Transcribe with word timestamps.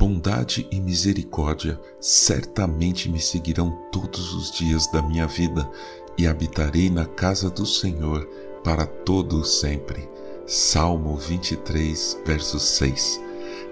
bondade 0.00 0.66
e 0.70 0.80
misericórdia 0.80 1.78
certamente 2.00 3.06
me 3.10 3.20
seguirão 3.20 3.70
todos 3.92 4.32
os 4.32 4.50
dias 4.50 4.90
da 4.90 5.02
minha 5.02 5.26
vida 5.26 5.70
e 6.16 6.26
habitarei 6.26 6.88
na 6.88 7.04
casa 7.04 7.50
do 7.50 7.66
Senhor 7.66 8.26
para 8.64 8.86
todo 8.86 9.38
o 9.38 9.44
sempre. 9.44 10.08
Salmo 10.46 11.18
23, 11.18 12.18
verso 12.24 12.58
6. 12.58 13.20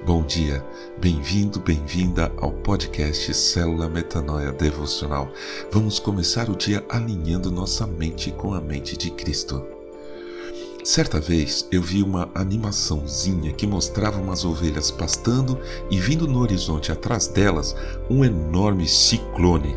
Bom 0.04 0.22
dia, 0.22 0.62
bem-vindo, 1.00 1.58
bem-vinda 1.60 2.30
ao 2.36 2.52
podcast 2.52 3.32
Célula 3.32 3.88
Metanoia 3.88 4.52
Devocional. 4.52 5.32
Vamos 5.72 5.98
começar 5.98 6.50
o 6.50 6.56
dia 6.56 6.84
alinhando 6.90 7.50
nossa 7.50 7.86
mente 7.86 8.32
com 8.32 8.52
a 8.52 8.60
mente 8.60 8.98
de 8.98 9.10
Cristo. 9.10 9.77
Certa 10.88 11.20
vez 11.20 11.68
eu 11.70 11.82
vi 11.82 12.02
uma 12.02 12.30
animaçãozinha 12.34 13.52
que 13.52 13.66
mostrava 13.66 14.18
umas 14.18 14.42
ovelhas 14.42 14.90
pastando 14.90 15.60
e 15.90 16.00
vindo 16.00 16.26
no 16.26 16.38
horizonte 16.38 16.90
atrás 16.90 17.26
delas 17.26 17.76
um 18.08 18.24
enorme 18.24 18.88
ciclone. 18.88 19.76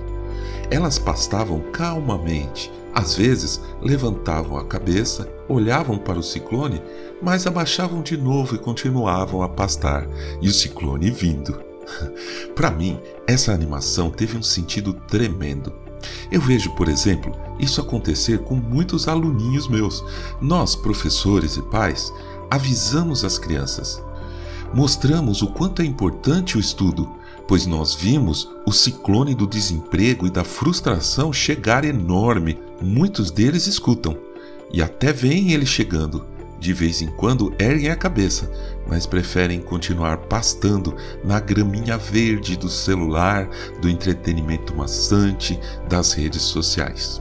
Elas 0.70 0.98
pastavam 0.98 1.60
calmamente, 1.74 2.72
às 2.94 3.14
vezes 3.14 3.60
levantavam 3.82 4.58
a 4.58 4.64
cabeça, 4.64 5.28
olhavam 5.50 5.98
para 5.98 6.18
o 6.18 6.24
ciclone, 6.24 6.82
mas 7.22 7.46
abaixavam 7.46 8.02
de 8.02 8.16
novo 8.16 8.56
e 8.56 8.58
continuavam 8.58 9.42
a 9.42 9.50
pastar, 9.50 10.08
e 10.42 10.48
o 10.48 10.54
ciclone 10.54 11.12
vindo. 11.12 11.62
para 12.56 12.72
mim, 12.72 12.98
essa 13.28 13.52
animação 13.52 14.10
teve 14.10 14.38
um 14.38 14.44
sentido 14.44 14.94
tremendo. 14.94 15.81
Eu 16.32 16.42
vejo, 16.42 16.72
por 16.72 16.88
exemplo, 16.88 17.36
isso 17.60 17.82
acontecer 17.82 18.40
com 18.40 18.56
muitos 18.56 19.08
aluninhos 19.08 19.68
meus. 19.68 20.04
Nós, 20.42 20.76
professores 20.76 21.58
e 21.58 21.62
pais, 21.62 22.14
avisamos 22.50 23.24
as 23.24 23.38
crianças. 23.38 24.02
Mostramos 24.74 25.42
o 25.42 25.48
quanto 25.48 25.82
é 25.82 25.86
importante 25.86 26.58
o 26.58 26.60
estudo, 26.60 27.10
pois 27.48 27.66
nós 27.66 27.94
vimos 27.94 28.50
o 28.66 28.72
ciclone 28.72 29.36
do 29.36 29.46
desemprego 29.46 30.26
e 30.26 30.30
da 30.30 30.44
frustração 30.44 31.34
chegar 31.34 31.84
enorme. 31.84 32.58
Muitos 32.82 33.30
deles 33.32 33.68
escutam 33.68 34.18
e 34.72 34.82
até 34.82 35.12
veem 35.12 35.52
ele 35.52 35.66
chegando, 35.66 36.26
de 36.62 36.74
vez 36.74 37.02
em 37.02 37.08
quando 37.08 37.52
erguem 37.58 37.90
a 37.90 37.96
cabeça, 37.96 38.50
mas 38.88 39.08
preferem 39.08 39.60
continuar 39.60 40.18
pastando 40.18 40.96
na 41.24 41.40
graminha 41.40 41.98
verde 41.98 42.56
do 42.56 42.70
celular, 42.70 43.50
do 43.82 43.90
entretenimento 43.90 44.76
maçante, 44.76 45.60
das 45.90 46.14
redes 46.14 46.44
sociais. 46.44 47.20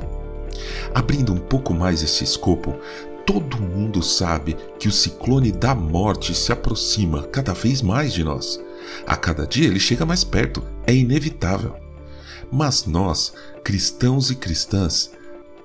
Abrindo 0.95 1.33
um 1.33 1.39
pouco 1.39 1.73
mais 1.73 2.03
esse 2.03 2.23
escopo, 2.23 2.77
todo 3.25 3.63
mundo 3.63 4.03
sabe 4.03 4.59
que 4.79 4.89
o 4.89 4.93
ciclone 4.93 5.51
da 5.51 5.75
morte 5.75 6.35
se 6.35 6.53
aproxima 6.53 7.23
cada 7.23 7.55
vez 7.55 7.81
mais 7.81 8.13
de 8.13 8.23
nós. 8.23 8.61
A 9.07 9.17
cada 9.17 9.47
dia 9.47 9.67
ele 9.67 9.81
chega 9.81 10.05
mais 10.05 10.23
perto, 10.23 10.63
é 10.87 10.95
inevitável. 10.95 11.75
Mas 12.53 12.85
nós, 12.85 13.33
cristãos 13.65 14.31
e 14.31 14.35
cristãs, 14.35 15.13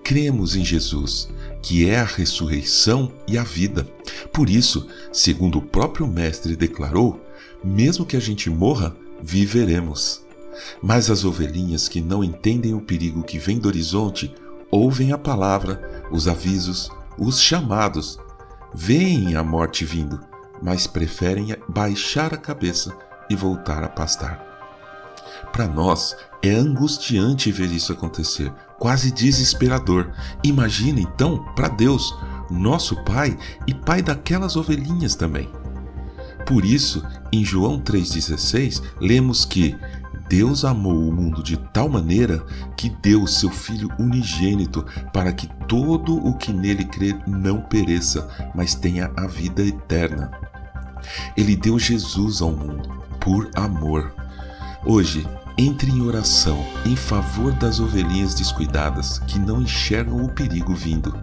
cremos 0.01 0.55
em 0.55 0.63
Jesus 0.63 1.27
que 1.65 1.89
é 1.89 1.99
a 1.99 2.05
ressurreição 2.05 3.11
e 3.27 3.39
a 3.39 3.43
vida. 3.43 3.87
Por 4.31 4.51
isso, 4.51 4.87
segundo 5.11 5.57
o 5.57 5.61
próprio 5.63 6.05
Mestre 6.05 6.55
declarou, 6.55 7.19
mesmo 7.63 8.05
que 8.05 8.15
a 8.15 8.19
gente 8.19 8.51
morra, 8.51 8.95
viveremos. 9.19 10.21
Mas 10.79 11.09
as 11.09 11.25
ovelhinhas 11.25 11.87
que 11.87 12.01
não 12.01 12.23
entendem 12.23 12.75
o 12.75 12.81
perigo 12.81 13.23
que 13.23 13.39
vem 13.39 13.57
do 13.57 13.67
horizonte 13.67 14.31
ouvem 14.69 15.11
a 15.11 15.17
palavra, 15.17 16.05
os 16.11 16.27
avisos, 16.27 16.91
os 17.17 17.41
chamados, 17.41 18.19
veem 18.71 19.35
a 19.35 19.43
morte 19.43 19.83
vindo, 19.83 20.19
mas 20.61 20.85
preferem 20.85 21.55
baixar 21.67 22.31
a 22.31 22.37
cabeça 22.37 22.95
e 23.27 23.35
voltar 23.35 23.83
a 23.83 23.89
pastar. 23.89 24.39
Para 25.51 25.67
nós 25.67 26.15
é 26.43 26.51
angustiante 26.51 27.51
ver 27.51 27.71
isso 27.71 27.91
acontecer, 27.91 28.53
quase 28.79 29.11
desesperador. 29.11 30.11
Imagina 30.43 30.99
então 30.99 31.43
para 31.55 31.67
Deus, 31.67 32.15
nosso 32.49 32.95
Pai 33.03 33.37
e 33.67 33.73
Pai 33.73 34.01
daquelas 34.01 34.55
ovelhinhas 34.55 35.15
também. 35.15 35.49
Por 36.45 36.63
isso, 36.63 37.03
em 37.31 37.43
João 37.43 37.79
3,16, 37.79 38.81
lemos 38.99 39.45
que 39.45 39.75
Deus 40.29 40.63
amou 40.63 41.07
o 41.07 41.13
mundo 41.13 41.43
de 41.43 41.57
tal 41.57 41.89
maneira 41.89 42.43
que 42.77 42.89
deu 42.89 43.27
seu 43.27 43.49
Filho 43.49 43.89
unigênito 43.99 44.85
para 45.11 45.31
que 45.31 45.47
todo 45.67 46.15
o 46.17 46.35
que 46.35 46.51
nele 46.51 46.85
crê 46.85 47.15
não 47.27 47.61
pereça, 47.61 48.27
mas 48.53 48.75
tenha 48.75 49.11
a 49.17 49.27
vida 49.27 49.63
eterna. 49.63 50.31
Ele 51.37 51.55
deu 51.55 51.77
Jesus 51.77 52.41
ao 52.41 52.51
mundo 52.51 53.03
por 53.19 53.49
amor. 53.55 54.13
Hoje, 54.85 55.27
entre 55.57 55.89
em 55.89 56.01
oração 56.01 56.65
em 56.85 56.95
favor 56.95 57.53
das 57.53 57.79
ovelhinhas 57.79 58.33
descuidadas 58.33 59.19
que 59.19 59.39
não 59.39 59.61
enxergam 59.61 60.23
o 60.23 60.29
perigo 60.29 60.73
vindo. 60.73 61.15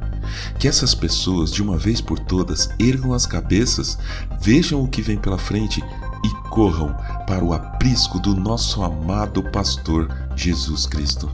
Que 0.59 0.69
essas 0.69 0.94
pessoas, 0.94 1.50
de 1.50 1.62
uma 1.62 1.76
vez 1.76 2.00
por 2.00 2.19
todas, 2.19 2.69
ergam 2.78 3.12
as 3.12 3.26
cabeças, 3.26 3.98
vejam 4.41 4.82
o 4.82 4.88
que 4.88 5.03
vem 5.03 5.19
pela 5.19 5.38
frente 5.38 5.82
e 6.25 6.48
corram 6.48 6.94
para 7.26 7.44
o 7.44 7.53
aprisco 7.53 8.19
do 8.19 8.34
nosso 8.34 8.82
amado 8.82 9.43
pastor 9.43 10.09
Jesus 10.37 10.87
Cristo. 10.87 11.31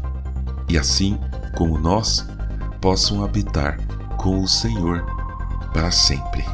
E 0.68 0.76
assim, 0.76 1.18
como 1.56 1.78
nós, 1.78 2.26
possam 2.80 3.24
habitar 3.24 3.78
com 4.16 4.42
o 4.42 4.48
Senhor 4.48 5.04
para 5.72 5.90
sempre. 5.90 6.44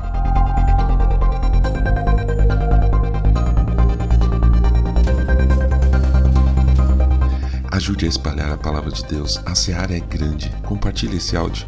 Ajude 7.84 8.06
a 8.06 8.09
espalhar 8.09 8.50
a 8.50 8.56
palavra 8.56 8.91
de 8.91 9.05
Deus. 9.05 9.39
A 9.45 9.55
seara 9.55 9.95
é 9.95 10.00
grande. 10.00 10.49
Compartilhe 10.62 11.19
esse 11.19 11.37
áudio. 11.37 11.67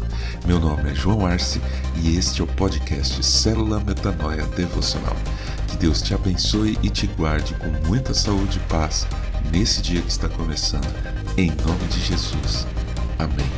Meu 0.47 0.59
nome 0.59 0.89
é 0.89 0.95
João 0.95 1.27
Arce 1.27 1.61
e 1.97 2.17
este 2.17 2.41
é 2.41 2.44
o 2.44 2.47
podcast 2.47 3.23
Célula 3.23 3.79
Metanoia 3.79 4.47
Devocional. 4.47 5.16
Que 5.67 5.77
Deus 5.77 6.01
te 6.01 6.16
abençoe 6.16 6.79
e 6.81 6.89
te 6.89 7.05
guarde 7.05 7.53
com 7.53 7.67
muita 7.88 8.16
saúde 8.16 8.57
e 8.57 8.61
paz 8.67 9.05
nesse 9.51 9.79
dia 9.79 10.01
que 10.01 10.09
está 10.09 10.27
começando. 10.27 10.91
Em 11.38 11.51
nome 11.51 11.85
de 11.88 12.00
Jesus. 12.00 12.66
Amém. 13.19 13.50